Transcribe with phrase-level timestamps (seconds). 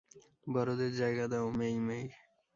[0.47, 2.05] বড়দের জায়গা দাও, মেই-মেই।